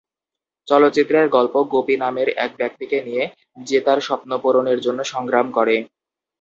চলচ্চিত্রের 0.67 1.25
গল্প 1.29 1.55
গোপী 1.71 1.95
নামের 1.97 2.29
এক 2.37 2.51
ব্যক্তিকে 2.57 2.97
নিয়ে, 3.01 3.23
যে 3.61 3.77
তার 3.81 3.99
স্বপ্ন 4.01 4.31
পূরণের 4.37 4.79
জন্য 4.81 4.99
সংগ্রাম 5.03 5.47
করে। 5.51 5.75